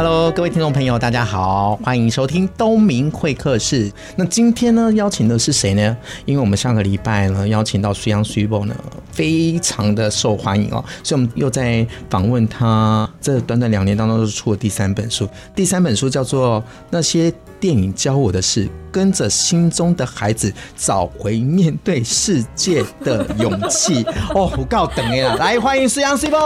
[0.00, 3.90] Hello，各位听众朋友，大家好，欢迎收听东明会客室。
[4.14, 5.96] 那今天呢，邀请的是谁呢？
[6.24, 8.76] 因为我们上个礼拜呢，邀请到水杨水某呢，
[9.10, 13.10] 非常的受欢迎哦，所以我们又在访问他。
[13.20, 16.60] 这短短两年当中，是出了第三本书，第三本书叫做
[16.90, 18.66] 《那些电影教我的是》。
[18.90, 24.02] 跟着心中的孩子找回面对世界的勇气
[24.34, 25.36] 哦，我告等呀！
[25.38, 26.38] 来欢迎水尢水某，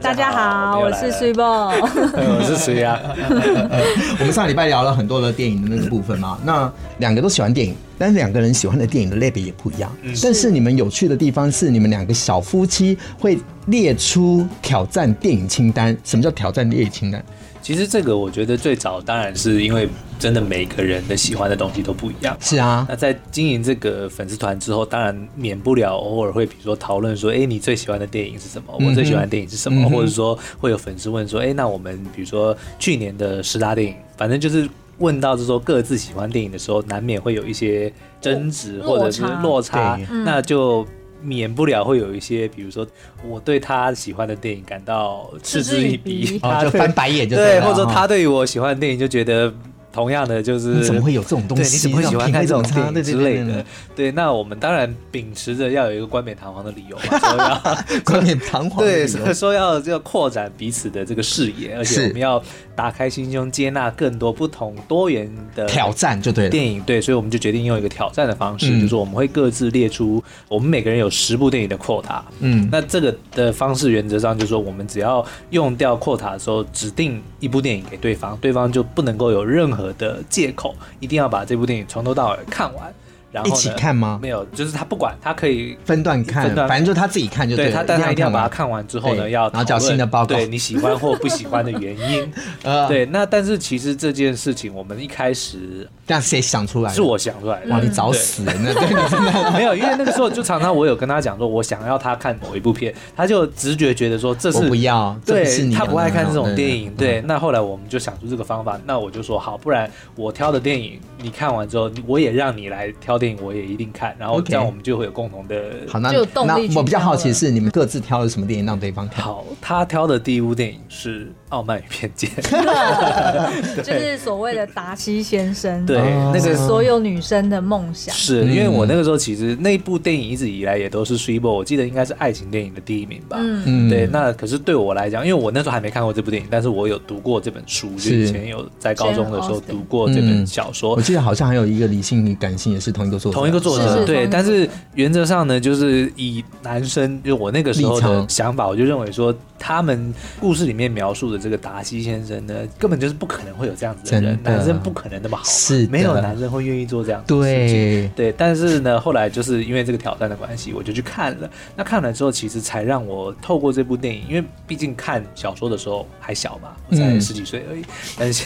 [0.00, 2.98] 大家好，我是水某，我是谁呀。
[4.18, 9.94] 我们上礼拜聊了很多的电影的那个部分嘛，那两个都喜欢电影，但是两个人喜欢的电影的类别也不一样。
[10.22, 15.96] 但是你们有趣的地方是，你们两个小夫妻会列出挑战电影清单。
[16.04, 17.24] 什么叫挑战电影清单？
[17.62, 22.36] 其实这个我觉得最早当然是因为真的每个人的喜欢的东西都不一样。
[22.40, 28.76] 是啊，那在经营这个粉丝团之后，当然免不了偶尔会比如说讨论说，哎，你最喜欢的电影是什么？
[28.80, 29.88] 我最喜欢的电影是什么？
[29.88, 34.68] 或者说会有粉丝问说，哎，那我们比如说去年的十大电影，反正就是
[35.02, 40.86] 问到就是说各自喜欢电影的时候，难免会有一些争执或者是落差，那就。
[41.24, 42.84] 免不了会有一些，比如说
[43.24, 49.54] 我对他喜欢的电影感到嗤之以鼻，他就翻白眼就对，对，或者说他对于我喜欢的电影就觉得。
[49.92, 51.62] 同样的就是你怎么会有这种东西？
[51.62, 53.64] 对，你怎么会喜欢看这种电影之类的？
[53.94, 62.42] 对，那我们当然秉持着要有一个冠冕堂皇的理由嘛，说 要冠冕堂皇对，说要要扩展彼此的这个视野，而且我们要
[62.74, 79.81] 打开心胸，接纳更多不同多元的挑战，就对电影对，所以我们就决定用一个挑战的方式，就是我们会各自列出我们每个人有十部电影的 quota，嗯，那这个的方式原则上就是说，我们只要用掉 quota 的时候，指定一部电影给对方，对方就不能够有任何。
[79.94, 82.92] 的借口，一定要把这部电影从头到尾看完。
[83.32, 84.18] 然后一起看吗？
[84.22, 87.72] 没有，就是他不管，他可以分段看，反正就他自己看就对。
[87.72, 92.32] 他，但他一定要把它看完之后呢，要然后找新的报告，对你喜欢或不喜欢的原因。
[92.88, 96.92] 对，那但是其实这件事情，我们一开始，这样谁想出来？
[96.92, 97.70] 是我想出来的。
[97.70, 98.52] 哇，你找死了！
[98.62, 106.92] 那对你真的 没有，因为那个时候就常常我有跟他讲说，我想要他看某一部片，他就直觉觉得说这是不要，对，他不爱看这种电影。
[106.94, 114.16] 对，那后来我们就想出这个方法，那我就说好，不然我挑的电影你看完之后，我也让你来挑电影，我也一定看。
[114.18, 115.56] 然后这样我们就会有共同的
[115.86, 116.10] 好，那
[116.44, 119.24] 那我比较好奇的是你们各自挑了什么电影让对方看？
[119.24, 122.30] 好，他挑的第一部电影是《傲慢与偏见》，
[123.84, 125.98] 就是所谓的达西先生，对，
[126.32, 128.14] 那个所有女生的梦想。
[128.14, 133.36] 是因为我那个时候其实那部电影一直以来也都是水某，我记得应该是爱情电影的第一名吧。
[133.38, 134.06] 嗯，对。
[134.06, 140.94] 那可是对我来讲，因为我那时候还没看过这部电影，但是我有读过这本书，就以前有在高中的时候读过这本小说。
[140.94, 144.06] 我记得好像还有一个理性与感性也是同一个作者，同一个作者。
[144.06, 157.76] 对，但是原则上呢，就是以男生就我那个时候的想法，我就认为说，他们故事里面描述的这个达西先生呢，根本就是不可能会有这样子的人，男生不可能那么好，是没有男生会愿意做这样子的事情。
[157.76, 161.48] 对对，但是呢，后来就是因为这个挑战的关系，我就去看了。
[161.76, 167.84] 那看了之后，其实才让我透过这部电影，因为毕竟看小说的时候还小嘛，我才十几岁而已，
[168.18, 168.44] 但是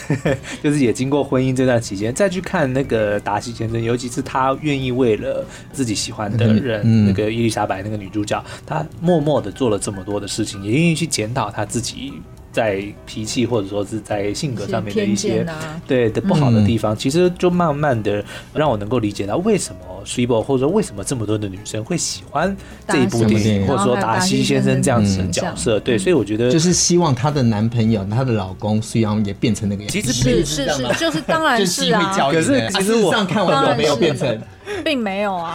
[0.63, 12.15] 就是也经过婚姻这段期间，再去看那个达西先生，尤其是他愿意为了自己喜欢的人，那个伊丽莎白那个女主角，她默默的做了这么多的事情，也愿意去检讨他自己
[12.53, 16.95] 在脾气或者说是在性格上面的一些、啊、对的不好的地方。
[16.95, 18.25] 嗯、其实就慢慢的
[18.55, 22.57] 让我能够理解到为什么 s i b o 或者说为什么这么多的女生会喜欢
[22.89, 25.79] 这一部电影，或者说达西先生这样子的角色。
[25.81, 30.01] 对，所以我觉得就是希望她的男朋友、她的老公虽然也变成那个样子。
[30.01, 32.31] 其实是是是，就是当然是啊。
[32.31, 34.41] 可是其实我上看完有没有变成？
[34.85, 35.55] 并没有啊，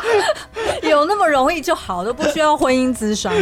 [0.82, 3.32] 有那么容易就好，都不需要婚姻咨商。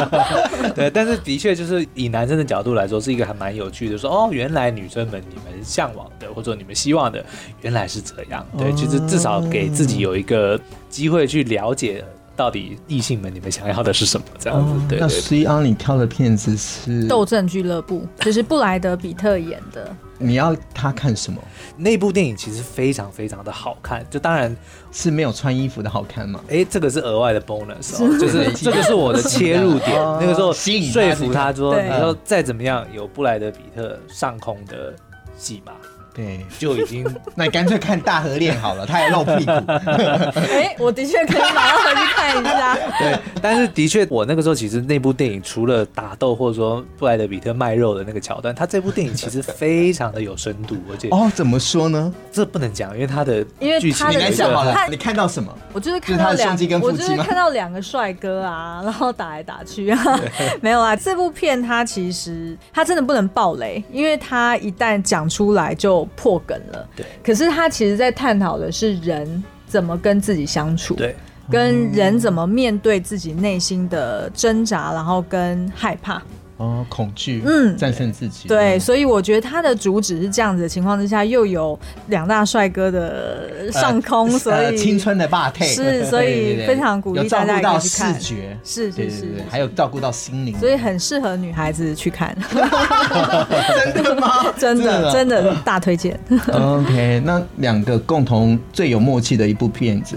[0.74, 3.96] 对，但是的确就是以男生的角度来说，是一个还蛮有趣的。
[3.96, 7.24] 说哦，原来女生们你们向往的，或者你们希望的，
[7.62, 8.46] 原来是这样。
[8.58, 10.58] 对，其实至少给自己有一个
[10.88, 12.04] 机会去了解
[12.40, 14.72] 到底异性们你们想要的是什么，这样子。
[14.88, 19.94] 对，对，对，那水尢你挑的片子是《斗阵俱乐部》，就是布莱德比特演的。
[20.16, 21.38] 你要他看什么？
[21.76, 24.56] 那部电影其实非常非常的好看，就当然
[24.90, 26.40] 是没有穿衣服的好看嘛。
[26.48, 29.94] 哎、欸，这个是额外的 bonus，哦，就是 这个是我的切入点。
[30.18, 34.94] 那个时候说服他说，你说再怎么样有布莱德比特上空的
[35.36, 35.72] 戏码，
[36.14, 39.52] 对，就已经， 那你干脆看大河恋好了，他还露屁股。
[40.52, 42.74] 哎，我的确可以马上回去看一下。
[42.98, 52.12] 对，但是的确，我那个时候其实那部电影除了打斗或者说布莱德比特卖肉的那个桥段，他这部电影其实非常的有深度，而且哦，怎么说呢？
[52.32, 55.56] 这不能讲，因为他的因为剧情你来讲好了，你看到什么？
[55.72, 60.20] 我就是看到两，我就是看到两个帅哥啊，然后打来打去啊，
[60.60, 60.96] 没有啊。
[60.96, 66.88] 这部片它其实它真的不能爆雷，因为它一旦讲出来就破梗了。
[66.96, 67.06] 对。
[67.22, 71.14] 可是他其实在探讨的是人怎么跟自己相处，对，
[71.50, 76.22] 跟人怎么面对自己内心的挣扎，然后跟害怕。
[76.60, 78.46] 哦，恐惧，嗯，战胜自己。
[78.46, 81.78] 对，所以我觉得他的主旨是这样子的情况之下，又有
[82.08, 88.12] 两大帅哥的上空，呃、所以、呃、青春的霸体是，所以非常鼓励大家去看。
[88.14, 92.36] 视觉是是是，还有照顾到心灵，所以很适合女孩子去看。
[93.94, 94.52] 真的吗？
[94.58, 96.20] 真的真的大推荐。
[96.52, 100.14] OK，那两个共同最有默契的一部片子，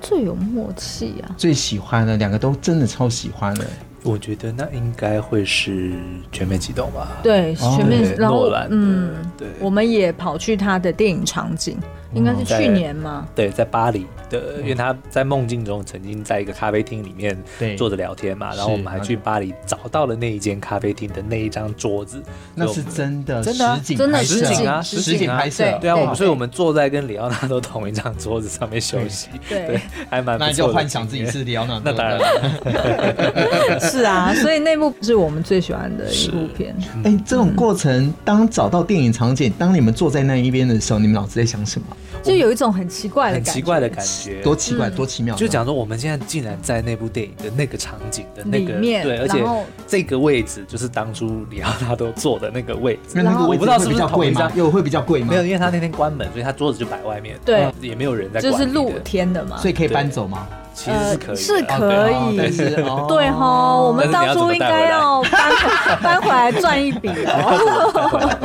[0.00, 3.66] 最有默契啊，最喜欢的两个都真的超喜欢的。
[4.06, 5.92] 我觉得那应该会是
[6.30, 7.18] 全面启动吧。
[7.22, 8.14] 对，全面。
[8.16, 11.76] 然后，嗯，对，我们也跑去他的电影场景，
[12.14, 13.26] 应该是去年吗？
[13.34, 17.36] 对，在巴黎的，因为他在梦境中曾经在一个咖啡厅里面
[17.76, 22.22] 坐着聊天嘛，然后我们还去巴黎找到了那一间咖啡厅的那一张桌子，
[22.54, 25.64] 那是真的，真的，真的实景啊，实景拍摄。
[25.80, 33.80] 对啊，我们所以我们坐在跟里奥纳多同一张桌子上面休息，对，还蛮那就幻想自己是里奥纳多，那当然了。
[33.80, 36.74] 是啊，所以那部是我们最喜欢的一部片。
[37.04, 41.95] 哎、欸，这种过程，当找到电影场景，当你们坐在那一边的时候，你们脑子在想什么？
[41.96, 42.05] out.
[42.22, 45.34] 就有一种很奇怪的感觉，很奇怪的感觉，多奇怪，多奇妙。
[45.36, 49.44] 就讲说，我们现在竟然在那部电影的那个场景的那个里面，对，而且
[49.86, 53.00] 这个位置就是当初里奥纳多坐的那个位置。
[53.14, 54.50] 那个我不知道是不是贵吗？
[54.54, 55.28] 又会比较贵吗？
[55.30, 58.40] 没有，因为他那天关门，所以他桌子就摆外面，对，也没有人在。
[58.40, 60.46] 就是露天的嘛，所以可以搬走吗？
[60.74, 62.76] 其实是可以，是可以，但是
[63.08, 68.36] 对哈，我们当初应该要搬搬回来赚一笔哦。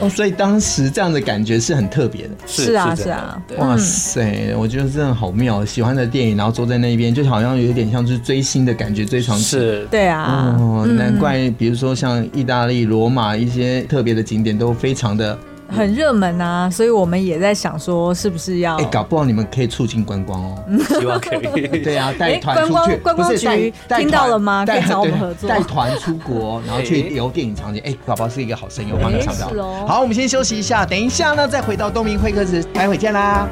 [0.00, 2.30] 哦，所以当时这样的感觉是很特别的。
[2.46, 15.38] 是啊，是啊，哇塞，我觉得真的好妙，喜欢的电影，然后坐在那边，就好像有点像是追星的感觉，追场是，对啊，哦，难怪，比如说像意大利罗马一些特别的景点都非常的。
[15.68, 18.76] 很热门啊，所以我们也在想说，是不是要？
[18.76, 20.64] 哎，搞不好你们可以促进观光哦。
[20.88, 21.68] 希望可以。
[21.78, 24.64] 对啊， 带团出去，观光局听到了吗？
[24.66, 27.82] 可以找我们合作，带团出国， 然后去游电影场景。
[27.84, 29.48] 哎，搞不好是一个好声音，我帮你想到。
[29.86, 33.46] 好，我们先休息一下，等一下呢，再回到东明会客室，待会见啦。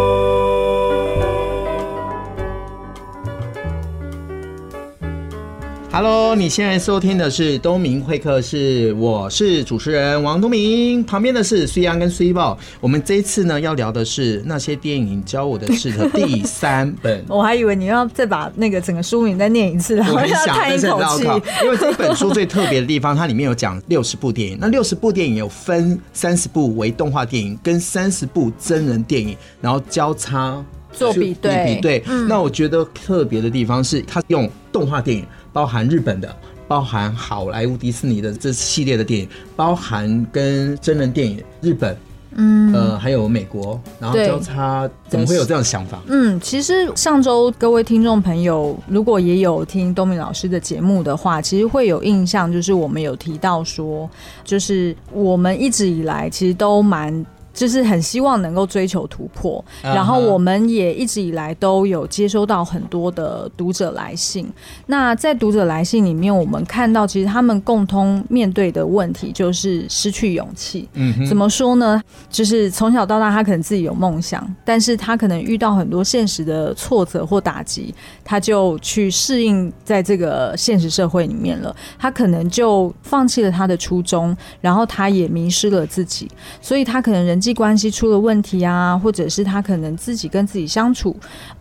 [5.93, 12.57] Hello，你现在收听的是东明会客室，我是主持人王东明，旁边的是水央跟水宝。
[12.79, 17.21] 我们这一次呢要聊的是那些电影教我的事的第三本。
[17.27, 21.23] 我还以为你要再把那个整个书名再念一次，然后要叹一口气。
[21.61, 31.75] 因为这本书最特别的地方，它里面有讲六十部电影，那六十部电影有分三十部为动画电影，跟三十部真人电影，然后交叉做比对。
[31.75, 35.25] 比对，嗯、那我觉得特别的地方是，它用动画电影。
[35.53, 36.33] 包含日本的，
[36.65, 41.93] 包含好莱坞迪士尼的这系列的电影，包含跟真人电影日本，
[42.35, 46.01] 嗯，呃，还有美国，然后交叉，怎么会有这样的想法？
[46.07, 54.09] 嗯，其实上周各位听众朋友，如果也有听东明老师的节目的话，其实会有印象，就是我们有提到说，
[54.45, 57.25] 就是我们一直以来其实都蛮。
[57.53, 64.49] 就是很希望能够追求突破，然后我们也一直以来都有接收到很多的读者来信。
[64.85, 70.87] 那在读者来信里面，我们看到其实他们共通面对的问题就是失去勇气。
[70.93, 72.01] 嗯哼，怎么说呢？
[72.29, 77.93] 就是从小到大，他可能自己有梦想，但是他可能遇到很多现实的挫折或打击，
[78.23, 81.75] 他就去适应在这个现实社会里面了。
[81.99, 86.31] 他可能就放弃了他的初衷，然后他也迷失了自己，
[86.61, 87.40] 所以他可能人。
[87.41, 91.15] 人际关系出了问题啊，或者是他可能自己跟自己相处，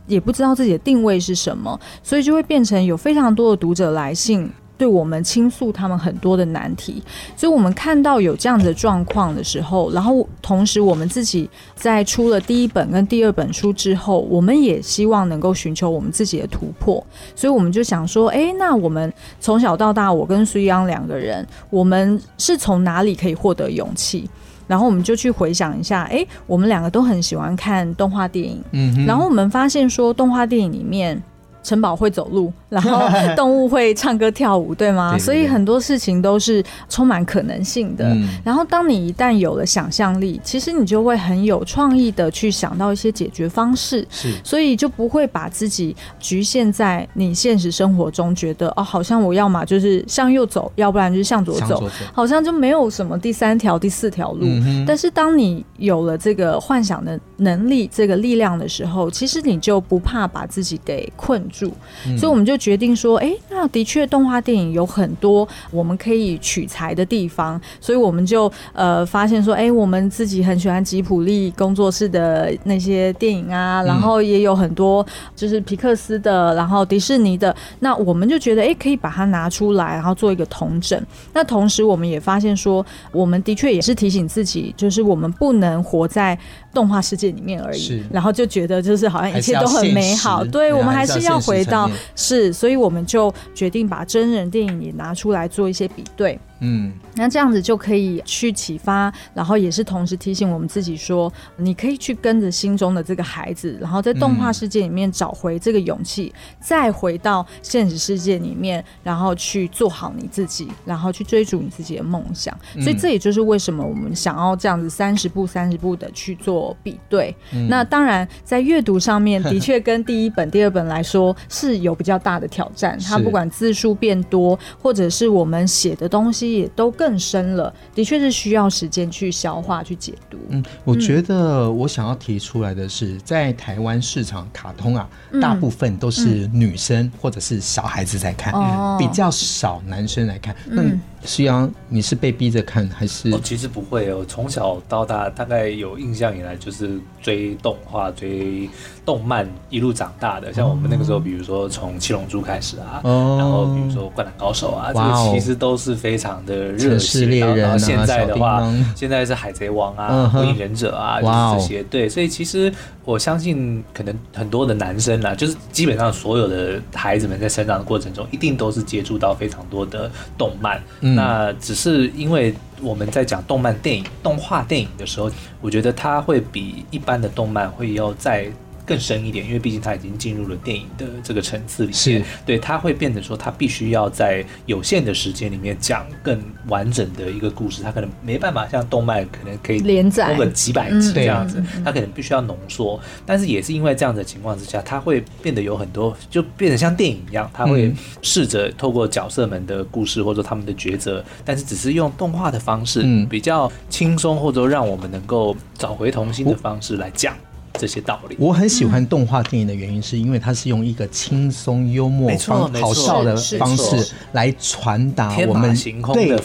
[0.07, 4.47] 也不知道自己的定位是什么，所以就会变成有非常多的读者来信，
[4.77, 7.03] 对我们倾诉他们很多的难题。
[7.35, 17.03] 所以，我们看到有这样的状况的时候，然后同时我们自己在出了第一本跟第二本书之后，我们也希望能够寻求我们自己的突破。
[17.35, 19.11] 所以，我们就想说，哎，那我们
[19.41, 24.29] 从小到大，我跟苏央两个人，我们是从哪里可以获得勇气？
[24.71, 31.21] 然后我们就去回想一下，哎，我们两个都很喜欢看动画电影，嗯，然后我们发现说，动画电影里面。
[31.63, 35.19] 城堡会走路， 然后动物会唱歌跳舞，对吗？
[35.19, 38.05] 所以很多事情都是充满可能性的。
[38.09, 44.07] 嗯、然后，当你一旦有了想象力，其实你就会很有创意的去想到一些解决方式。
[44.11, 54.41] 是，所以就不会把自己局限在你现实生活中，觉得哦，好像我要么就是向右走，要不然就是向左走，左走好像就没有什么第三条、第四条路。
[54.43, 61.73] 嗯、但是，当你有了这个幻想的能力、这个力量的时候，其实你就不怕把自己给困住，
[62.17, 75.05] 所以我们就决定说，哎、欸，那的确动画电影有很多我们可以取材的地方，所以我们就呃发现说，哎、欸，我们自己很喜欢吉普力工作室的那些电影啊，然后也有很多
[75.35, 81.01] 就是皮克斯的，然后迪士尼的，那我们就觉得，哎、欸，可以把它拿出来，然后做一个同整。
[81.33, 86.39] 那同时，我们也发现说，我们的确也是提醒自己，就是我们不能活在
[86.73, 96.39] 动画世界里面而已，然后就觉得就是好像一切都很美好，对，我们还是要回到是，所以我们就决定把真人电影也拿出来做一些比对。
[96.61, 112.55] 嗯，那这样子就可以去启发，然后也是同时提醒我们自己说，你可以去跟着心中的这个孩子，然后在动画世界里面找回这个勇气，嗯、再回到现实世界里面，然后去做好你自己，然后去追逐你自己的梦想。
[112.75, 117.35] 嗯、所以这也就是为什么我们想要这样子三十步、三十步的去做比对。
[117.53, 122.99] 嗯、那当然，在阅读上面的确跟第一本、第二本来说是有比较大的挑战。
[123.01, 126.50] 它不管字数变多，或者是我们写的东西。
[126.57, 130.39] 也都更深了，的确是需要时间去消化、去解读。
[130.49, 140.55] 嗯，我觉得我想要提出来的是，在台湾市场，卡通啊，嗯、大部分都是女生或者是小孩子在看，嗯、比较少男生来看。
[140.69, 141.01] 嗯。
[141.25, 143.31] 苏央，你是被逼着看还是？
[143.31, 144.25] 哦，其实不会哦。
[144.27, 148.69] 从小到大，大概有印象以来，就是追动画、追
[149.05, 150.53] 动漫一路长大的。
[150.53, 157.27] 像我们那个时候，比如说从《七龙珠》开始啊，哦、然后比如说《灌篮高手》啊，哦、这个其实都是非常的热血。
[157.55, 158.63] 然后现在的话，
[158.97, 161.83] 现在是《海贼王》啊，《火影忍者》啊，就是这些。
[161.85, 162.73] 对，所以其实
[163.05, 170.81] 我相信，可能很多的男生啊，就是基本上所有的孩子们在成长的过程中，一定都是接触到非常多的动漫。
[171.15, 178.51] 那只是因为我们在讲动漫电影、动画电影的时候，我觉得它会比一般的动漫会要再。
[178.91, 182.23] 更深一点，因为毕竟他已经进入了电影的这个层次里面，是。
[182.45, 190.35] 对他会变成说，他必须要在有限的时间里面讲更完整的一个故事，他可能没办法像动漫可能可以连载。
[190.35, 192.99] 个几百集这样子，他可能必须要浓缩。
[193.25, 207.37] 但是也是因为这样的情况之下，他会变得有很多，就变得像电影一样，他会试着透过角色们的故事或者他们的抉择，但是只是用动画的方式，比较轻松或者让我们能够找回童心的方式来讲。
[207.81, 215.75] 这些道理，我很喜欢动画电影的原因，是因为它是用一个轻松幽默、方好笑的方式来传达我们
[216.13, 216.39] 对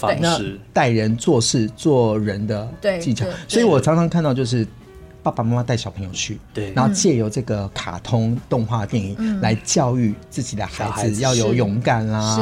[0.72, 2.68] 待人做事、做人的
[3.02, 3.26] 技巧。
[3.48, 4.66] 所以我常常看到就是。
[5.26, 12.38] 爸爸妈妈带小朋友去，对，然后借由这个卡通动画电影来教育自己的孩子，要有勇敢啦，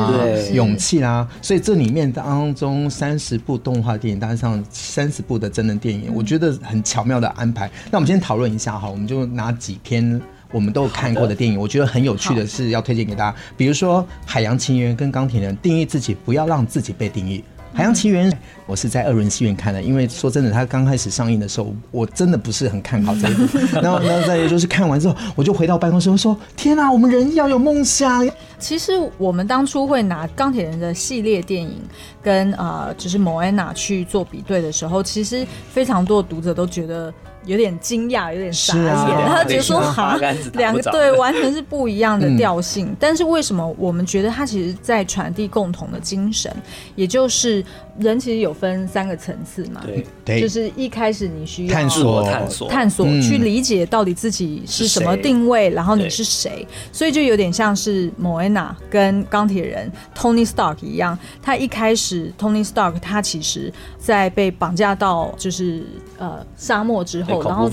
[0.51, 1.25] 勇气啦。
[1.41, 7.71] 所以这里面当中三十部动画电影搭上三十部的真人电影，我觉得很巧妙的安排。
[7.89, 10.21] 那我们先讨论一下哈，我们就拿几篇
[10.51, 17.39] 我们都有看过的电影，我觉得很有趣的是要推荐给大家，比如说《海洋情缘》跟《钢铁人》，定义自己，不要让自己被定义。
[17.75, 18.31] 《海洋奇缘》，
[18.67, 23.57] 我是在二轮戏院看的，因为说真的，它刚开始上映的时候，我真的不是很看好这一部。
[23.81, 31.81] 然后，然后再就是看完之后，我就回到办公室，我说：“天啊，我们人要有梦想。”其实我们当初会拿钢铁人的系列电影
[32.21, 37.11] 跟呃，就是莫安娜去做比对的时候，其实非常多的读者都觉得。
[37.45, 40.17] 有点惊讶，有点傻眼，啊、他觉得说哈，
[40.53, 42.88] 两个对完全是不一样的调性。
[42.88, 46.50] 嗯、但是为什么我们觉得他其实在传递共同的精神，
[46.95, 47.62] 也就是
[48.00, 49.83] 人其实有分三个层次嘛？
[50.23, 56.65] 对，就是一开始你需要探索、探索、探索，去理解到底自己是什么定位，然后你是谁。
[56.93, 65.83] 所以就有点像是莫安娜跟钢铁人 Tony Stark 一样，他一开始 Tony Stark 他其实在被绑架到就是
[66.17, 67.32] 呃沙漠之后。
[67.41, 67.69] 然后，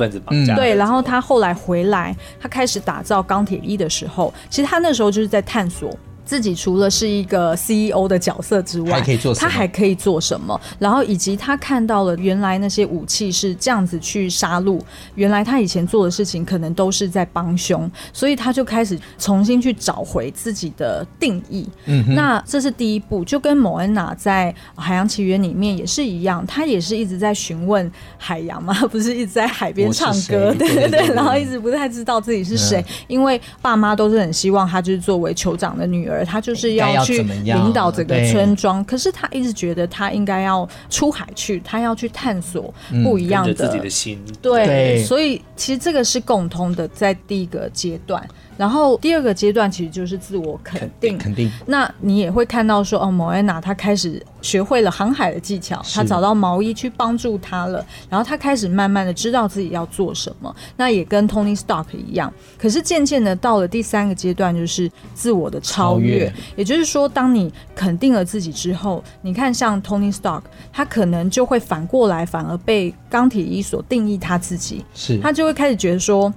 [0.54, 5.90] 对，然后他后来回来，他开始打造钢铁一的时候，其实他那时候就是在探索
[6.30, 9.42] 自己除了是一个 CEO 的角色之外，还可以做什么？
[9.42, 10.60] 他还可以做什么？
[10.78, 14.80] 然后以及他看到了原来那些武器是这样子去杀戮，
[15.16, 21.68] 原来他以前做的事情可能都是在帮凶，所以他就开始重新去找回自己的定义。
[21.86, 36.19] 嗯哼，那这是第一步，就跟某恩娜在《海洋奇缘》里面也是一样，他也是一直在询问海洋嘛， 不是一直在海边唱歌，对对对，然后一直不太知道自己是谁，嗯、因为爸妈都是很希望他就是作为酋长的女儿。
[36.24, 42.72] 他就是要去领导整个村庄，可是他一直觉得他应该要出海去，他要去探索
[43.02, 44.18] 不一样的、嗯、自己的心。
[44.40, 48.26] 对，对，所以其实这个是共通的，在第一个阶段。
[48.60, 51.50] 然后第二个阶段其实就是自我肯定，肯定。
[51.64, 60.54] 那你也会看到说，哦，莫安娜她开始学会了航海的技巧，她找到毛衣去帮助她了，然后她开始慢慢的知道自己要做什么。
[60.76, 66.26] 那也跟 Tony Stark 一样，可是渐渐的到了第三个阶段，就是自我的超越。
[66.26, 66.32] 超越。
[66.56, 76.30] 也就是说，当你肯定了自己之后，你看像 Tony Stark，他可能就会反过来，反而被钢铁衣所定义他自己，是他就会开始觉得说。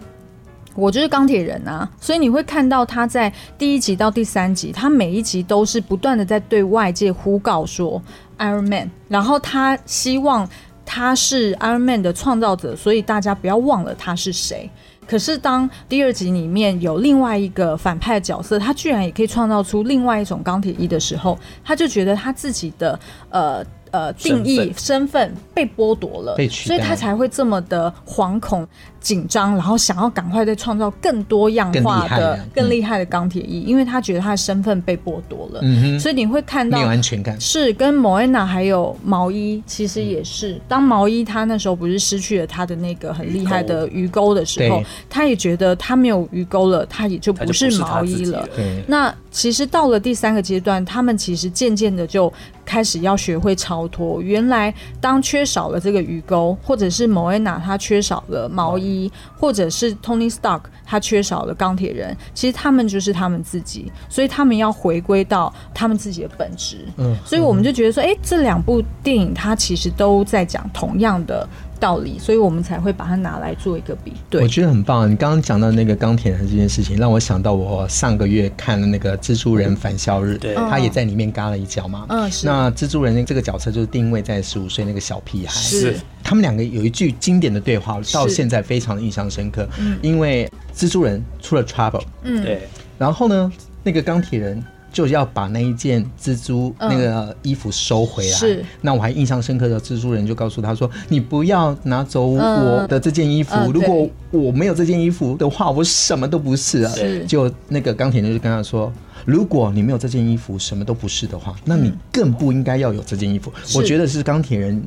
[0.76, 8.02] 我就是钢铁人啊，所以你会看到他在第一集到第三集，他每一集都是不断的在对外界呼告说
[8.38, 10.50] Iron Man，然后他希望
[10.86, 14.70] 他是 Iron Man 的创造者，所以大家不要忘了他是谁。
[15.06, 22.98] 可是当第二集里面有另外一个反派角色，他居然也可以创造出另外一种钢铁衣的时候，他就觉得他自己的
[23.30, 23.64] 呃
[23.94, 28.68] 呃定义身份被剥夺了，所以他才会这么的惶恐。
[29.04, 35.60] 紧张，然后想要赶快再创造更多样化的、更厉害的钢铁衣，因为他觉得他的身份被剥夺了。
[35.62, 37.38] 嗯哼，所以你会看到没有安全感。
[37.38, 40.58] 是跟莫安娜还有毛衣，其实也是。
[40.70, 48.48] 当毛衣他那时候不是失去了他的那个很厉害的鱼钩的时候，他也觉得他没有鱼钩了，他也就不是毛衣了。
[48.56, 48.82] 对。
[48.88, 52.32] 那其实到了第三个阶段，他们其实渐渐的就
[52.66, 54.22] 开始要学会超脱。
[54.22, 59.12] 原来当缺少了这个鱼钩，或者是某恩娜他缺少了毛衣。
[59.38, 66.78] 或者是 Tony Stark，他缺少了钢铁人，其实他们就是他们自己，所以他们要回归到他们自己的本质。
[66.96, 71.46] 嗯，所以我们就觉得说，哎、欸，这两部电影它其实都在讲同样的
[71.80, 74.42] 道理，所以我们才会把它拿来做一个比对。
[74.42, 75.10] 我觉得很棒。
[75.10, 82.06] 你刚刚讲到那个钢铁人这件事情，让我想到我上个月看的那个蜘蛛人返校日，对，他也在里面嘎了一脚嘛。
[82.10, 82.46] 嗯，是。
[82.48, 85.54] 那蜘蛛人这个角色就是定位在十五岁那个小屁孩。
[85.54, 85.96] 是。
[86.24, 89.68] 他们两个有一句经典的对话，到现在非常印象深刻。
[89.80, 89.98] 嗯。
[90.02, 92.04] 因为蜘蛛人出了 trouble。
[92.24, 92.42] 嗯。
[92.44, 92.68] 对。
[92.98, 93.52] 然后呢，
[93.84, 94.64] 那个钢铁人。
[94.94, 98.38] 就要把那一件蜘蛛那个衣服收回来。
[98.80, 106.94] 那我还印象深刻的蜘蛛人就告诉他说：“你不要拿走我的这件衣服，嗯、如果我没有这件衣服的话，我什么都不是啊。”
[107.28, 108.94] 就那个钢铁人就跟他说
[109.26, 114.82] ：“如果你没有这件衣服，什么都不是的话，那你更不应该要有这件衣服。”我觉得是钢铁人。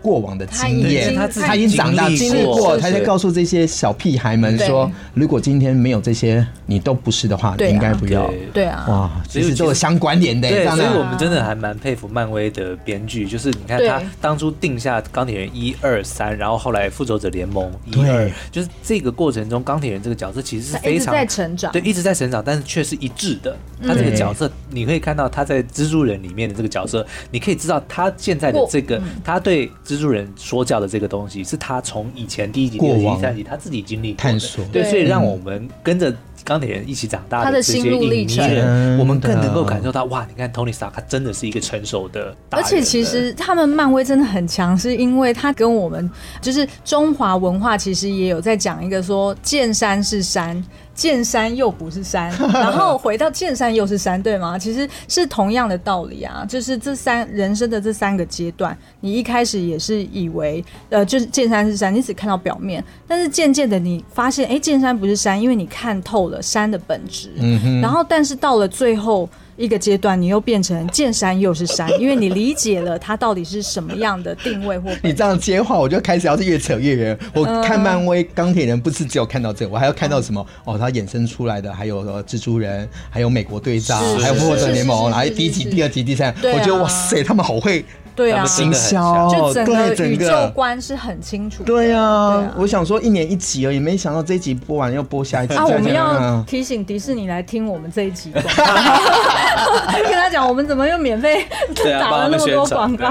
[0.00, 8.30] 过往的经验，他他已经长大经历过，他在告诉这些小屁孩们说：如果今天没有这些，你都不是的话，应该不要。
[8.52, 8.64] 对。
[8.64, 10.48] 啊，哇，其实都有相关联的。
[10.48, 23.56] 对，所以我们真的还蛮佩服漫威的编剧，就是你看他当初定下钢铁人一二三，然后后来复仇者联盟一二，就是这个过程中钢铁人这个角色其实是非常在成长，对，一直在成长，但是却是一致的。
[23.82, 29.68] 他这个角色，你可以看到他在蜘蛛人里面的这个角色，你可以知道他现在的这个他对。
[29.88, 40.26] 蜘蛛人说教的这个东西，是他从以前第一集、第二集、第三集他自己经历探索，对，所以让我们跟着钢铁人一起长大的这些影迷人，我们更能够感受到哇！
[40.28, 46.10] 你看 Tony Stark 他真的是一个成熟的，而且其实他们漫威真的很强，是因为他跟我们
[46.42, 50.62] 就是中华文化其实也有在讲一个说见山是山。
[50.98, 54.58] 见山又不是山， 然后回到见山又是山，对吗？
[54.58, 67.30] 其实是同样的道理啊，就是这三人生的这三个阶段，你一开始也是以为，呃，就是见山是山，你只看到表面，但是渐渐的你发现，哎，见山不是山，因为你看透了山的本质。
[67.36, 67.80] 嗯哼。
[67.80, 69.28] 然后，但是到了最后。
[69.58, 74.88] 一个阶段，你又变成见山又是山，因为你理解了它到底是什么样的定位或。
[75.02, 77.18] 你这样接话，我就开始要是越扯越远。
[77.34, 80.46] 我看漫威钢铁人不是只有看到这个，我还要看到什么？
[80.64, 87.84] 哦，它衍生出来的还有蜘蛛人，还有美国队长，还有复仇者联盟，然后第一集、第二集、第三，我觉得哇塞，他们好会。
[88.18, 91.62] 对啊，行销就整个宇宙观是很清楚。
[91.62, 95.54] 对啊，我想说一年一集而已，没想到这一集播完要播下一集。
[95.54, 101.46] 啊，我们要提醒迪士尼来听我们这一集， 跟他讲我们怎么又免费
[102.00, 103.06] 打了那么多广告。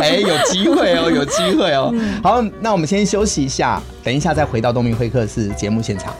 [0.00, 1.94] 哎，有机会哦， 有机会哦。
[2.24, 6.12] 好，那我们先休息一下，等一下再回到东明会客室节目现场。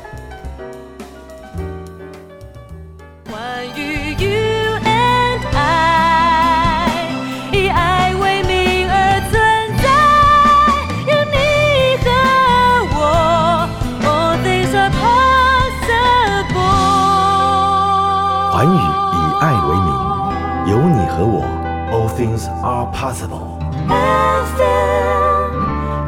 [22.62, 23.59] Are possible。
[23.88, 25.53] FM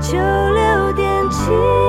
[0.00, 1.83] 九六点七。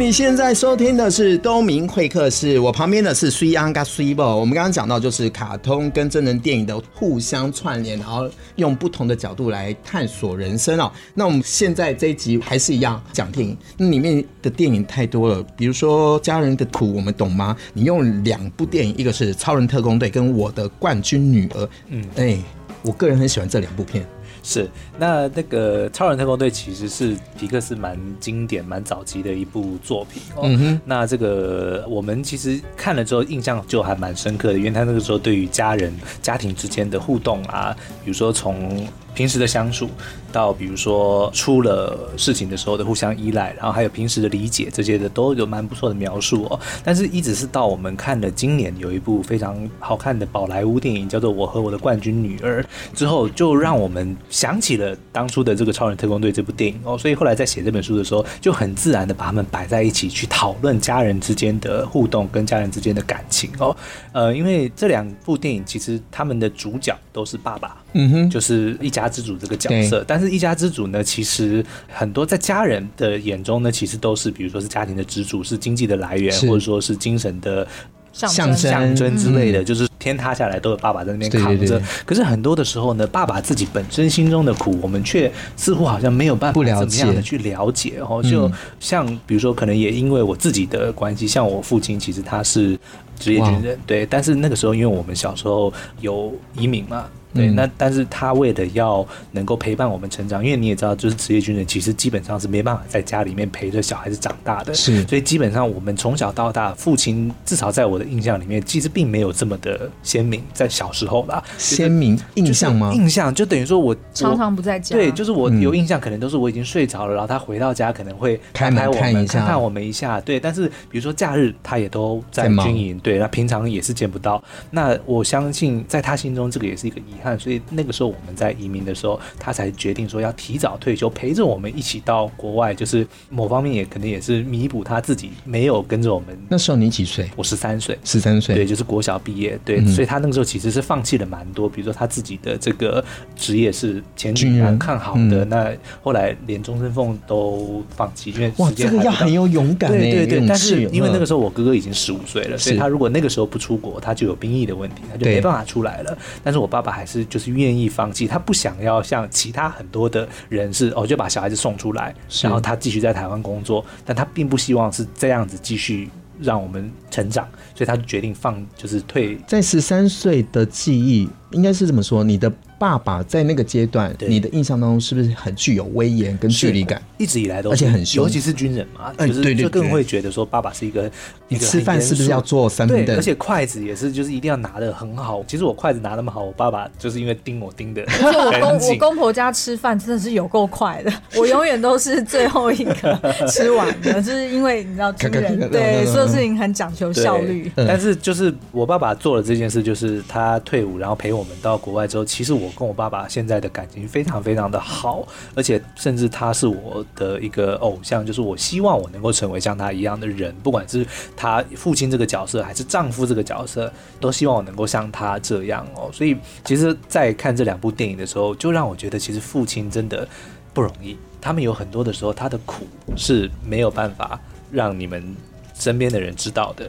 [0.00, 4.34] 你现在收听的是东明会客室，我旁边的是 Sui Ang 跟 Sui Bo。
[4.34, 10.90] 我们刚刚讲到就是卡通跟真人电影的互相串联，然后用不同的角度来探索人生哦。
[11.12, 17.54] 那我们现在这一集还是一样讲电影，那里面的电影太多了，比如说《家人的苦》，我们懂吗？
[17.74, 22.38] 你用两部电影，一个是《超人特工队》跟我的冠军女儿，嗯，哎、
[22.80, 24.02] 我个人很喜欢这两部片。
[24.42, 30.42] 是，那那个《超人特工队》其实是皮克斯蛮经典、蛮早期的一部作品哦。
[30.44, 39.88] 嗯哼，那这个我们其实看了之后印象就还蛮深刻的，因为他那个时候对于家人、家庭之间的互动啊，比如说从平时的相处。
[40.32, 46.58] 到比如说出了事情的时候的互相依赖，然后还有平时的理解，这些的都有蛮不错的描述哦。
[46.84, 52.62] 但是，一直是到我们看了今年有一部非常好看的宝莱坞电影，叫做《我和我的冠军女儿》
[52.96, 56.96] 之后，就让我们想起了当初的这个《超人特工队》这部电影哦。
[56.96, 63.76] 所以后来在写这本书的时候，就很自然的把他们摆在一起去讨论家人之间的互动跟家人之间的感情哦。
[64.12, 70.19] 呃，因为这两部电影其实他们的主角都是爸爸，嗯哼，就是一家之主这个角色，但。
[70.20, 77.66] 但是一家之主呢，其实很多在家人的眼中呢，其实都是，比如说是家庭的支柱，是经济的来源，或者说是精神的
[78.12, 81.80] 象征象征之类的，就是天塌下来都有爸爸在那边扛着。
[82.04, 87.94] 可是很多的时候呢，爸爸自己本身心中的苦，我们却似乎好像没有办法怎么样的去了解。
[87.96, 92.78] 然后就像比如说，可能也因为我自己的关系，像我父亲，其实他是
[93.18, 94.04] 职业军人，对。
[94.04, 97.06] 但是那个时候，因为我们小时候有移民嘛。
[97.32, 112.92] 对，那但是他为了要能够陪伴我们成长，因为你也知道，就是职业军人其实基本上是没办法在家里面陪着小孩子长大的，是，所以基本上我们从小到大，父亲至少在我的印象里面，其实并没有这么的鲜明，在小时候啦，鲜明印象吗？
[112.92, 127.04] 印象就等于说我常常不在家，对，就是我有印象，可能都是我已经睡着了，然后他回到家可能会开开我们，看看我们一下，对，但是比如说假日他也都在军营，对，那平常也是见不到，那我相信在他心中这个也是一个遗。
[127.38, 132.74] 所以那个时候我们在移民的时候，他才决定说要提早退休，陪着我们一起到国外。
[132.74, 136.28] 就是某方面也可能也是弥补他自己没有跟着我们。
[136.48, 137.28] 那时候你几岁？
[137.36, 139.58] 我十三岁，十三岁，对，就是国小毕业。
[139.64, 143.04] 对，所以他那个时候其实是放弃了蛮多，比如说他自己的这个
[143.34, 145.44] 职业是前景蛮看好的。
[145.44, 150.46] 那后来连终身俸都放弃，因为哇，这个要很有勇敢，对对对。
[150.46, 156.16] 但是因为那个时候我哥哥已经十五岁了，所以他如果那个时候不出国，他就有兵役的问题，他就没办法出来了。
[156.44, 157.50] 但是我爸爸还是就是。
[157.50, 166.08] 愿意放弃，他不想要像其他很多的人是哦，就把小孩子送出来，然后他继续在台湾工作，但他并不希望是这样子继续
[166.40, 169.36] 让我们成长，所以他就决定放，就是退。
[169.48, 172.52] 在十三岁的记忆，应该是这么说，你的。
[172.80, 177.02] 爸爸在那个阶段，你的印象当中是不是很具有威严跟距离感？
[177.18, 181.10] 一直以来都，而且很凶，尤其是军人嘛，就是就更会觉得说爸爸是一个。
[181.48, 183.04] 你吃饭是不是要做三分？
[183.04, 185.44] 对，而且筷子也是，就是一定要拿的很好。
[185.46, 188.02] 其实我筷子拿那么好，我爸爸就是因为盯我盯的。
[188.06, 197.70] 可是我公 我公婆家吃饭真的是有够快的， 我永远都是最后一个吃完的，就是因为你知道军人对所有事情很讲求效率。
[197.76, 202.70] 但是就是我爸爸做了这件事，就是他退伍然后陪我我们到国外之后，其实我。
[202.80, 211.04] 跟我爸爸现在的感情非常非常的好，而且甚至他是我的一个偶像，就是我希望我能够成为像他一样的人，不管是
[211.36, 216.08] 他父亲这个角色，还是丈夫这个角色，都希望我能够像他这样哦。
[216.10, 220.26] 所以，其实，在看这两部电影的时候，就让我觉得，其实父亲真的
[220.72, 221.18] 不容易。
[221.38, 225.36] 他们有很多的时候，他的苦是没有办法让你们
[225.74, 226.88] 身边的人知道的。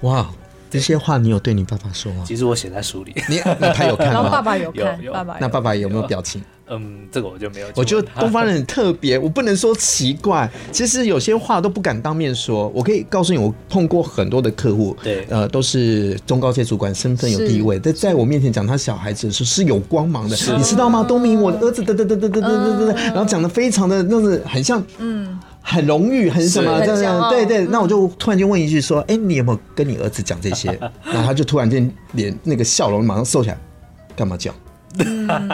[0.00, 0.28] 哇！
[0.70, 2.24] 这些话你有对你爸爸说吗？
[2.26, 4.12] 其实我写在书里，你那他有看吗？
[4.12, 6.42] 然后爸爸有看，爸爸那爸爸有没有表情？
[6.70, 7.66] 嗯，这个我就没有。
[7.74, 12.68] 我觉得东方人很特别，我不能说奇怪，其实有些话都不敢当面说。
[12.74, 21.02] 我可以告诉你，我碰过很多的客户，对，呃，都是中高阶主管，身份有地位，在在我面前讲他小孩子的时候是有光芒的，你知道吗？
[21.02, 25.38] 东明，我的儿子，嘚嘚嘚嘚嘚嘚嘚嘚，然后讲的非常的，那是很像，嗯。
[25.68, 27.28] 很荣誉，很什么这样？
[27.28, 30.70] 对对，那我就突然间问一句说：“哎，你有没有跟你儿子讲这些？”
[31.04, 33.58] 然后他就突然间脸那个笑容马上收起来，
[34.16, 34.54] 干嘛讲？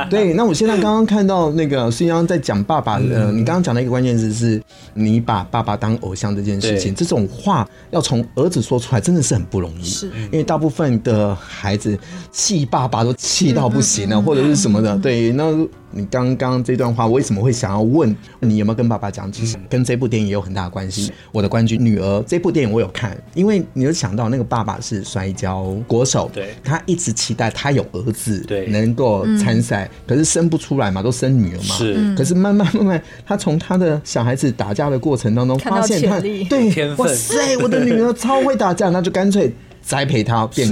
[0.09, 4.62] 对，那我现在刚刚看到那个孙央在讲爸爸，呃，你刚刚讲的一个关键词是，
[4.94, 9.85] 你把爸爸当偶像这件事情，这种话要从儿子说出来，真的是很不容易。
[9.85, 11.98] 是，因为大部分的孩子
[12.31, 14.96] 气爸爸都气到不行了，或者是什么的。
[14.98, 15.66] 对，那。
[15.95, 19.31] 你刚刚这段话，为什么会想要问你有没有跟爸爸讲？
[19.31, 21.13] 其实跟这部电影也有很大的关系。
[21.33, 32.15] 我的冠军女儿这部电影我有看，因为你有想到那个爸爸是摔跤国手，对，他一直期待他有儿子，对，能够参赛，可是生不出来嘛，都生女儿嘛，是。
[32.17, 40.69] 可是慢慢慢慢，他从他的小孩子打架的过程当中，发现他对，哇塞，我的女儿超会打架，那就干脆栽培他变。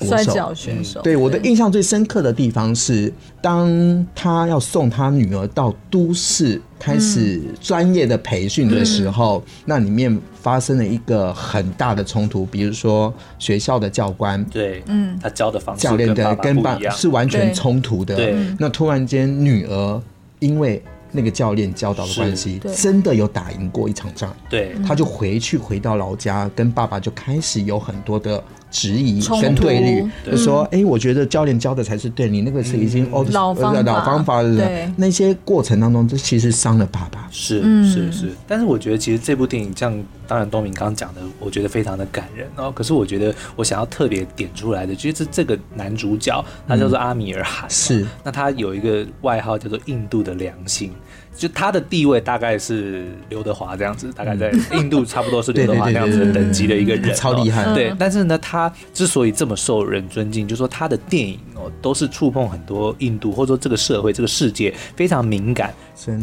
[0.00, 20.02] 摔跤选手，对，我的印象最深刻的地方是，当他要送他女儿到都市开始专业的培训的时候，那里面发生了一个很大的冲突，比如说学校的教官，对，嗯，他教的方式教练的跟爸是完全冲突的，对，那突然间女儿
[20.40, 28.42] 因为那个教练教导的关系，真的有打赢过一场仗，对，他就回去回到老家，跟爸爸就开始有很多的。
[28.74, 34.92] 质疑跟对立，就说：“哎、欸，我觉得教练教的才是对，你那个是已经哦老方法老方法的人。
[34.96, 37.28] 那些过程当中，这其实伤了爸爸。
[37.30, 42.72] 是是是，但是我觉得其实这部电影，像当然东明刚刚讲的，我觉得非常的感人哦。
[42.72, 50.90] 可是我觉得我想要特别点出来的，其实是这个男主角，他叫做阿米尔汗，是那他有一个外号叫做印度的良心。”
[51.36, 57.64] 就他的地位大概是刘德华这样子，大概在印度差不多是刘德华那样子的等级的一个人，超厉害。
[57.74, 65.72] 对，但是呢，他之所以这么受人尊敬，就是说他的电影哦都是触碰很多印度或者说这个社会、这个世界非常敏感，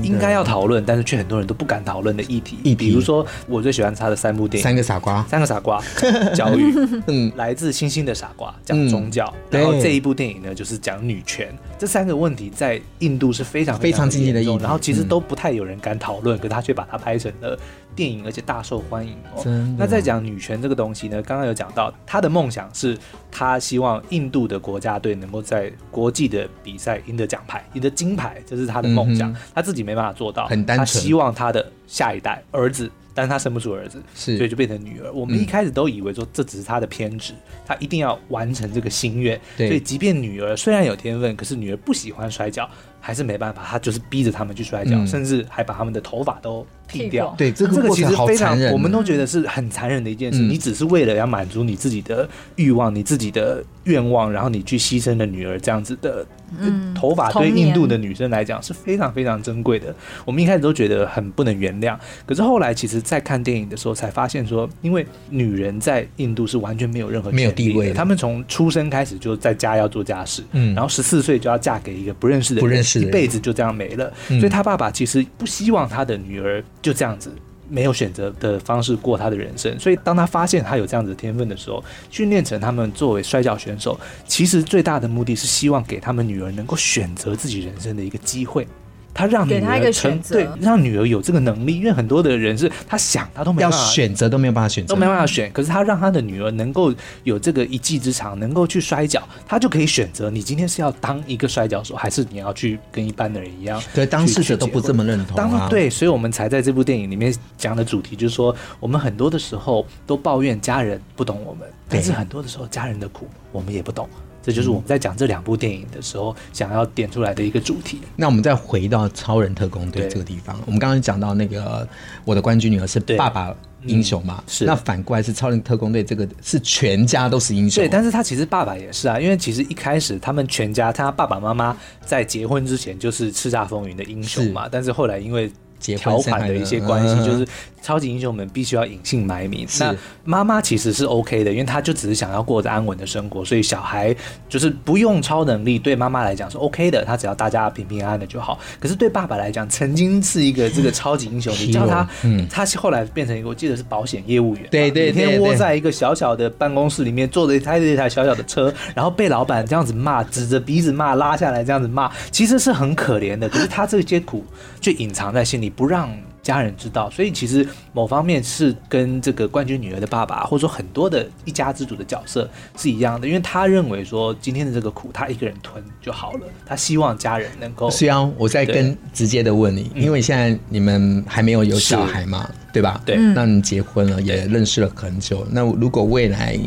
[0.03, 2.57] 应该要讨论，但是却很多人都不敢讨论的议题。
[2.63, 5.81] 议题，比如说我最喜欢他的三部电影：三个傻瓜、三个傻瓜、
[6.35, 6.73] 教育，
[7.07, 11.53] 嗯，来自星星的傻瓜讲宗教，然后这一部电影呢就是讲女权。
[11.77, 17.57] 这三个问题在印度是非常非常经典的，然后其实都不太有人敢讨论，可是他却把它拍成了
[17.95, 19.43] 电影，而且大受欢迎哦。
[19.77, 22.97] 那在讲女权这个东西呢，刚刚有讲到她的梦想是，
[23.31, 29.35] 她希望印度的国家队能够在国际的比赛赢得奖牌，赢得金牌，这是她的梦想。
[29.53, 32.89] 她自己没办法做到，很单纯，他希望她的下一代儿子。
[33.13, 35.11] 但是他生不出儿子，是，所以就变成女儿。
[35.11, 37.33] 我们一开始都以为说这只是他的偏执，
[37.65, 39.37] 他一定要完成这个心愿。
[39.57, 42.67] 所以即便女儿虽然有天分，可是女儿不喜欢摔跤，
[43.01, 47.33] 还是没办法，他就是逼着他们去摔跤，甚至还把他们的头发都剃掉。
[47.37, 50.39] 对，这个其实非常，我们都觉得是很残忍的一件事。
[50.39, 56.25] 你只是为了要满足你自己的欲望，你自己的愿望，然后你去牺牲了女儿这样子的。
[56.59, 59.95] 嗯，头发对印度的女生来讲是非常非常珍贵的。
[60.25, 74.11] 我们一开始都觉得很不能原谅，可是后来其实，在看电影的时候才发现说，因为女人在印度是完全没有任何没有地位的，她们从出生开始就在家要做家事，嗯，然后十四岁就要嫁给一个不认识的人，不认识的人，一辈子就这样没了。
[74.27, 77.31] 所以他爸爸其实不希望他的女儿就这样子。
[77.73, 88.67] 没有选择的方式过他的人生，所以当他发现他有这样子的天分的时候，训练成他们作为摔跤选手，其实最大的目的是希望给他们女儿能够选择自己人生的一个机会。
[89.13, 95.51] 他让女儿成对，让女儿有这个能力，因为很多的人是他想他都没办法选择，都没有办法选择，都没办法选。
[95.51, 96.93] 可是他让他的女儿能够
[97.23, 103.81] 有这个一技之长，能够去摔跤，他就可以选择：你今天是要当一个摔跤手，还是你要去跟一般的人一样？
[103.93, 105.59] 对，当事者都不这么认同啊。
[105.59, 114.09] 当对，所以我们才在这部电影里面讲的主题就是说，我们很多的时候都抱怨家人不懂我们，但是很多的时候家人的苦我们也不懂。
[114.41, 118.01] 这就是我们在讲这两部电影的时候想要点出来的一个主题。
[118.15, 121.87] 那我们再回到《超人特工队》这个地方，我们刚刚讲到那个
[122.25, 123.53] 我的冠军女儿是爸爸
[123.85, 124.43] 英雄嘛？
[124.47, 124.65] 是。
[124.65, 127.83] 那反过来是《超人特工队》这个是全家都是英雄。
[127.83, 131.75] 对，但是他其实爸爸也是啊，因为其实一开始他们全家，他爸爸妈妈
[132.05, 135.51] 在结婚之前就是叱咤风云的英雄嘛，但是后来因为
[135.81, 137.47] 条款的一些关系，就是。
[137.83, 139.67] 超级英雄们必须要隐姓埋名。
[139.79, 144.15] 那妈妈其实是 OK 的，因为她就只是想要过着安稳的生活，所以小孩
[144.47, 148.59] 就是不用超能力，对妈妈来讲是 OK 的，她只要大家平平安安的就好。
[148.79, 152.07] 可是对爸爸来讲，曾经是一个这个超级英雄， 你叫他，
[152.51, 163.49] 他后来变成一个，我记得是保险业务员，对对，每天窝在一个小小的办公室里面，坐着开着一台小小的车，然后被老板这样子骂，指着鼻子骂，拉下来这样子骂，其实是很可怜的。
[163.49, 164.45] 可是他这些苦
[164.79, 166.09] 却隐藏在心里，不让。
[166.43, 177.91] 家人知道，所以其实某方面是跟这个冠军女儿的爸爸，或者说很多的一家之主的角色是一样的，因为他认为说今天的这个苦他一个人吞就好了，他希望家人能够。
[177.91, 182.99] 虽然我在跟直接的问你，因为现在你们还没有有小孩嘛，对吧？
[183.05, 186.59] 对，那你结婚了也认识了很久，那如果未来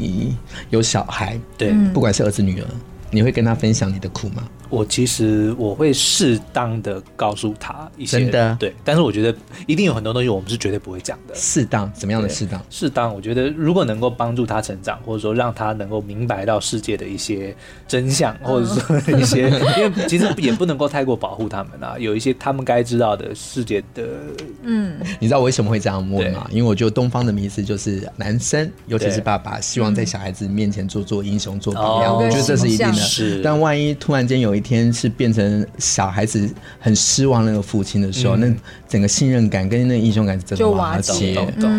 [0.70, 2.66] 有小孩，对，不管是儿子女儿。
[3.14, 4.42] 你会跟他分享你的苦吗？
[4.70, 9.32] 我其实我会适当的告诉他一些，真的对，但是我觉得
[9.68, 11.34] 一定有很多东西我们是绝对不会讲的。
[11.34, 12.60] 适当，怎么样的适当？
[12.70, 17.54] 适当，我觉得如果能够帮助他成长，或者说让他能够明白到世界的一些
[17.86, 19.48] 真相，或者说 一些，
[19.78, 24.02] 因为其实也不能够太过保护他们啊，有一些他们该知道的世界的，
[24.62, 26.48] 嗯，你知道我为什么会这样问吗？
[26.50, 33.03] 因为我觉得东方的迷思就是男生，尤其是爸爸，希望在小孩子面前做做英雄，做榜样，我觉得这是一定的。
[33.04, 38.54] 是，但万一突然间有一天是变成小孩子很失望那个父亲的时候，嗯、那
[38.88, 41.34] 整个信任感跟那个英雄感真的瓦解。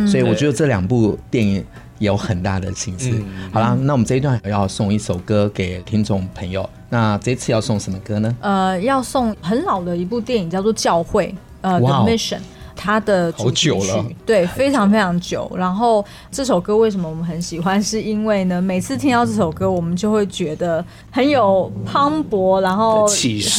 [0.08, 1.64] 所以我觉得这两部电影
[2.00, 3.10] 有很大的心思。
[3.12, 6.70] 嗯、好啦，那我们这一段要送一首歌给听众朋友。
[6.90, 8.36] 那这次要送什么歌呢？
[8.40, 11.28] 呃，要送很老的一部电影，叫做《教会》
[11.62, 12.38] 呃，《The Mission》。
[12.76, 15.52] 他的主题曲好久了，对，非常非常久。
[15.56, 17.82] 然后这首歌为什么我们很喜欢？
[17.82, 23.08] 是因为呢，每次听到这首歌，我们就会觉得很有磅礴，然后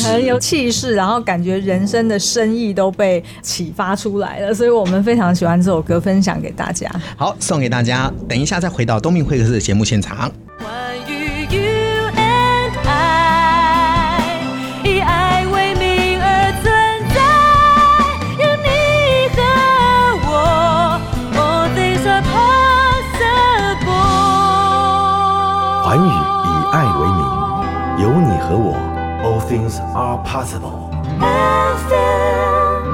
[0.05, 4.53] 很有气势，然后感觉人生的深意都被启发出来了。
[4.53, 6.91] 所以我们非常喜欢这首歌，分享给大家。
[7.17, 8.13] 好，送给大家。
[8.29, 10.31] 等一下再回到东明会客室的节目现场。
[30.37, 30.91] possible。
[31.19, 32.85] FM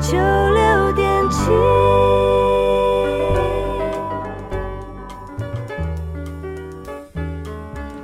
[0.00, 1.85] 九六点七。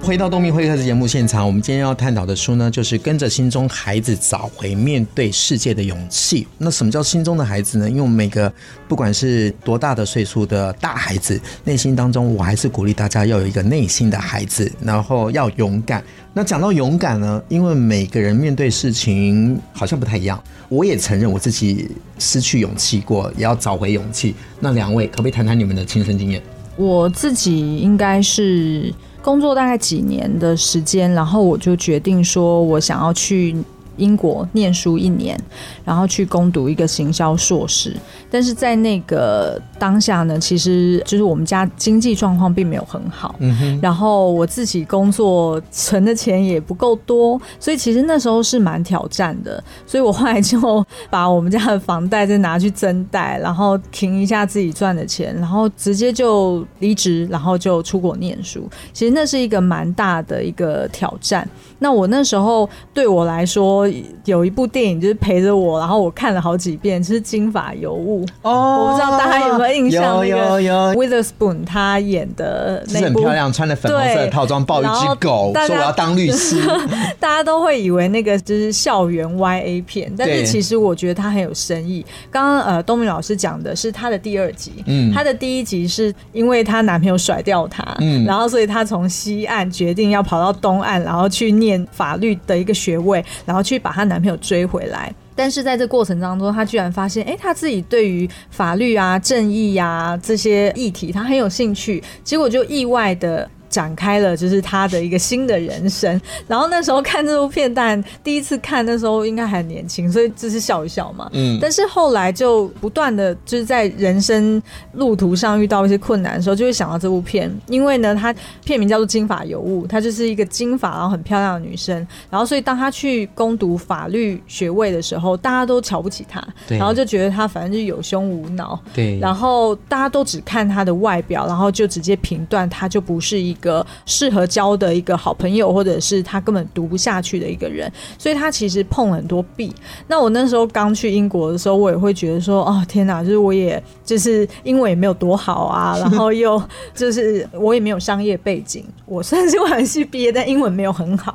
[0.03, 6.45] 回到东明会客室节目现场，我们今天要探讨的书呢，就是跟着心中孩子找回面对世界的勇气。
[6.59, 7.88] 那什么叫心中的孩子呢？
[7.88, 8.53] 因为每个
[8.88, 16.03] 不管是多大的岁数的大孩子，内心当中，我还是鼓励大家要有一个内心的孩子，然后要勇敢。
[16.35, 20.43] 那讲到勇敢呢，因为每个人面对事情好像不太一样。
[20.69, 21.88] 我也承认我自己
[22.19, 24.35] 失去勇气过，也要找回勇气。
[24.59, 26.43] 那两位可不可以谈谈你们的亲身经验？
[26.75, 28.93] 我自己应该是。
[29.22, 33.56] 工作大概几年的时间，然后我就决定说，我想要去
[33.96, 35.38] 英国念书一年，
[35.85, 37.94] 然后去攻读一个行销硕士。
[38.31, 49.62] 但是在那个当下呢，其实就是我们家经济状况并没有很好，嗯哼，然后我自己工作存的钱也不够多，所以其实那时候是蛮挑战的。
[49.87, 58.66] 所以我后来就把我们家的房贷再拿去增贷，然后停一下自己赚的钱，然后直接就离职，然后就出国念书。
[58.94, 61.46] 其实那是一个蛮大的一个挑战。
[61.83, 63.87] 那我那时候对我来说，
[64.25, 68.25] 有一部电影就是陪着我，然后我看了好几遍，就是《金发尤物》。
[68.42, 70.27] 哦，我不知道大家有没有印象？
[70.27, 76.62] 有有有，Witherspoon 他演的那部，是很漂亮，穿的粉红色的套装，抱一只狗，说我要当律师。
[77.18, 82.05] 大家都会以为那个就是校园 YA 片，但是其实我觉得他很有深意。
[82.31, 95.12] 刚刚呃，东明老师讲的是他的第二集，嗯，他的第一集是因为她男朋友甩掉她，嗯，然后所以她从西岸决定要跑到东岸，然后去念法律的一个学位，然后去把她男朋友追回来。
[95.35, 103.48] 但是在这过程当中，她居然发现，哎，她自己对于法律啊、正义呀、啊、这些议题，她很有兴趣，结果就意外的。
[103.72, 111.28] 展开了就是他的一个新的人生， 然后那时候看这部片，但第一次看那时候应该还年轻，所以就是笑一笑嘛。
[111.32, 111.58] 嗯。
[111.61, 133.87] 但是后来就不断的就是在人生路途上遇到一些困难的时候，就会想到这部片，因为呢，他片名叫做《金发尤物》，她就是一个金发然后很漂亮的女生，然后所以当她去攻读法律学位的时候，大家都瞧不起她，对，然后就觉得她反正就是有胸无脑，对，然后大家都只看她的外表，然后就直接评断她就不是一个。
[134.05, 139.72] 适合交的一个好朋友，或者是他根本读不下去的一个人，所以他其实碰很多壁。
[140.09, 146.62] 那我那时候刚去英国的时候，我也会觉得说，哦天哪，就是我也就是英文也没有多好啊，然后又
[146.94, 151.33] 就是我也没有商业背景，我虽然是外文系毕业，但英文没有很好。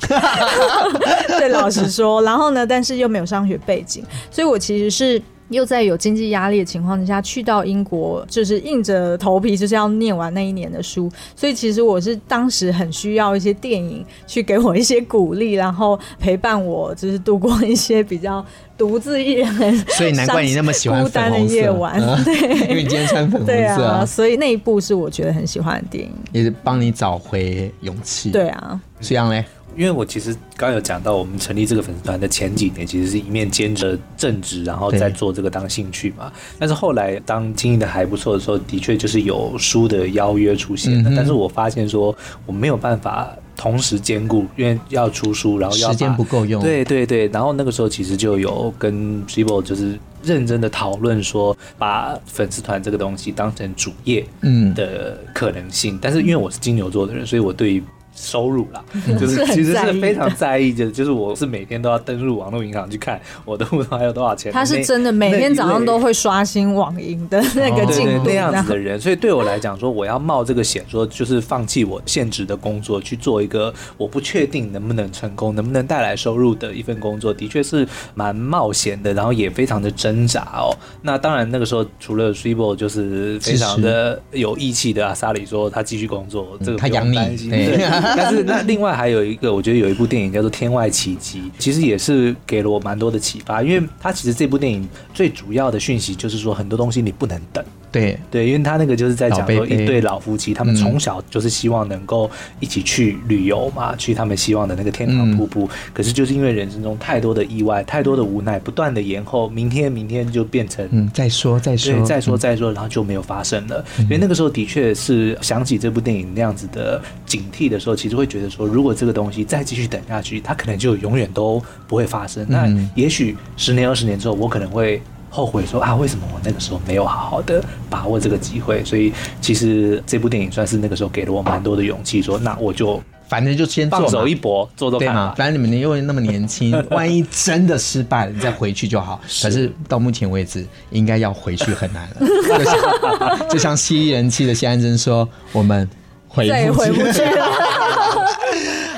[1.39, 5.21] 对，老实说，然后呢，但是又没有商学背景，所以我其实是。
[5.49, 11.09] 又在有经济压力的情况之下，去到英国，就是硬着头皮就是要念完那一年的书。
[11.35, 18.45] 所以其实我是当时很需要一些电影去给我一些鼓励，然后陪伴我，就是度过一些比较
[18.77, 19.47] 独自一人。
[19.89, 22.33] 所以难怪你那么喜欢孤单的夜晚，对，
[22.69, 23.45] 因为你今天穿粉红色。
[23.45, 28.31] 对啊，所以那一部是我觉得很喜欢的电影，也是帮你找回勇气。
[28.31, 29.43] 对啊，这样嘞。
[29.77, 36.31] 因为我其实刚有讲到，我们成立这个粉丝团的前几年，其实是一面兼着正职，然后再做这个当兴趣嘛。
[36.57, 41.11] 但是后来当经营的还不错的时候，的确就是有书的邀约出现了。
[41.15, 42.15] 但是我发现说，
[42.47, 46.59] 我没有办法同时兼顾，因为要出书，然后要时间不够用。
[46.61, 55.95] 对对对，然后那个时候其实就有跟 Cibo 就是认真的讨论说，把粉丝团这个东西当成主业嗯的可能性。
[55.95, 57.83] 嗯、但是因为我是金牛座的人，所以我对于
[58.17, 58.83] 收入啦，
[59.19, 64.51] 就是其实是非常在意的，就是我是每天都要登入网络银行去看我的户头还有多少钱。
[64.51, 68.99] 他是真的每天早上都会刷新网银的那个进度，那样子的人。
[68.99, 80.75] 所以对我来讲，说我要冒这个险，说就是放弃我现职的工作，去做一个我不确定能不能成功、能不能带来收入的一份工作，的确是蛮冒险的，然后也非常的挣扎哦。
[81.03, 87.51] 那当然那个时候除了 Cibo 就是非常的有义气的阿萨里说他继续工作，这个不用担心。
[88.15, 97.63] 但是那另外还有一个，我觉得有一部电影叫做《天外奇迹》，其实也是给了我蛮多的启发，因为它其实这部电影最主要的讯息就是说，很多东西你不能等。
[97.99, 102.29] 对对，因为他那个就是在讲说一对老夫妻，他们从小就是希望能够
[102.59, 105.69] 一起去旅游嘛，去他们希望的那个天堂瀑布。
[105.93, 113.83] 可是就是因为人生中太多的意外，太多的无奈，不断的延后，明天明天就变成嗯再说再说再说再说，然后就没有发生了。
[113.99, 122.45] 因为那个时候的确是想起这部电影那样子的警惕的时候，其实会觉得说，如果这个东西再继续等下去，它可能就永远都不会发生。
[122.49, 125.01] 那也许十年二十年之后，我可能会。
[125.37, 128.83] 后悔说啊，为什么我那个时候没有好好的把握这个机会？
[128.83, 135.35] 所以其实这部电影算是那个时候给了我蛮多的勇气，说那我就反正就先放手一搏，做做看嘛。
[135.37, 139.21] 反正你们因为那么年轻，万一真的失败了，你再回去就好。
[139.43, 142.15] 可是到目前为止，应该要回去很难了。
[142.57, 145.87] 就像就像犀利人气的谢安真说，我们
[146.27, 147.47] 回不去了。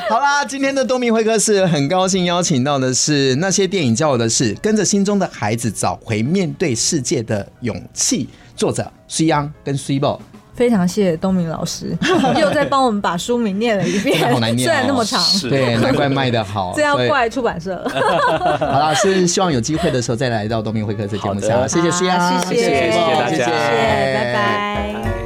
[0.09, 8.27] 好啦，今天的东明会客室很高兴邀请到的是那些电影教我的事，跟着心中的孩子找回面对世界的勇气。
[8.55, 10.19] 作者水央跟 Cibo，
[10.53, 11.95] 非常谢谢东明老师
[12.41, 16.73] 又再帮我们把书名念了一遍， 好难念，虽然那么长，对，难怪卖得好。
[16.75, 17.81] 这要怪出版社。
[17.89, 21.65] 好了，是希望有机会的时候再来到东明会客室节目下。
[21.67, 25.18] 谢谢水央，谢谢谢谢大家，拜拜。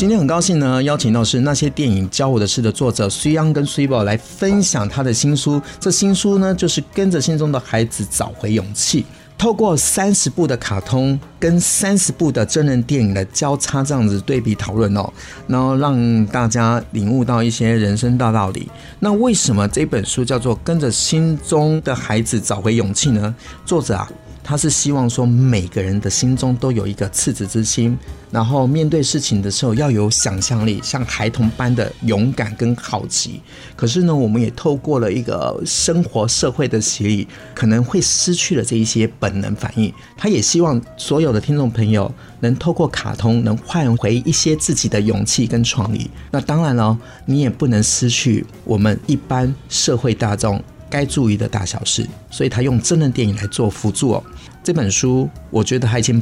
[0.00, 5.60] 今天很高兴呢，邀请到是那些电影教我的事的作者水央跟 Cibo 来分享他的新书。
[5.78, 9.04] 这新书呢，就是跟着心中的孩子找回勇气。
[9.36, 15.06] 透过三十部的卡通跟三十部的真人电影的交叉这样子对比讨论哦，
[15.46, 18.70] 然后让大家领悟到一些人生大道理。
[19.00, 23.34] 那为什么这本书叫做跟着心中的孩子找回勇气呢？
[23.66, 24.10] 作者啊。
[24.50, 27.96] 他是希望说，每个人的心中都有一个赤子之心，
[28.32, 33.40] 然后面对事情的时候要有想象力，像孩童般的勇敢跟好奇。
[33.76, 39.94] 可是呢，我们也透过了一个生活社会的洗礼，可能会失去了这一些本能反应。
[40.16, 46.10] 他也希望所有的听众朋友能透过卡通，能换回一些自己的勇气跟创意。
[46.32, 50.60] 那当然了，你也不能失去我们一般社会大众
[50.90, 54.22] 该注意的大小事，所以他用真人电影来做辅助哦。
[54.62, 56.14] 这本书我觉得他已经